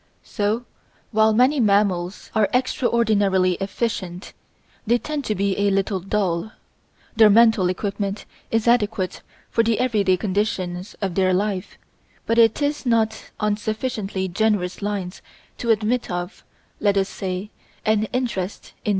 So 0.23 0.65
while 1.11 1.31
many 1.31 1.59
mammals 1.59 2.31
are 2.33 2.49
extraordinarily 2.55 3.53
efficient, 3.61 4.33
they 4.87 4.97
tend 4.97 5.23
to 5.25 5.35
be 5.35 5.55
a 5.59 5.69
little 5.69 5.99
dull. 5.99 6.53
Their 7.15 7.29
mental 7.29 7.69
equipment 7.69 8.25
is 8.49 8.67
adequate 8.67 9.21
for 9.51 9.61
the 9.63 9.79
everyday 9.79 10.17
conditions 10.17 10.95
of 11.03 11.13
their 11.13 11.35
life, 11.35 11.77
but 12.25 12.39
it 12.39 12.63
is 12.63 12.83
not 12.83 13.29
on 13.39 13.57
sufficiently 13.57 14.27
generous 14.27 14.81
lines 14.81 15.21
to 15.59 15.69
admit 15.69 16.09
of, 16.09 16.43
let 16.79 16.97
us 16.97 17.07
say, 17.07 17.51
an 17.85 18.05
interest 18.05 18.09
in 18.09 18.09
Nature 18.09 18.09
or 18.09 18.15
adventurous 18.15 18.57
experiment. 18.71 18.87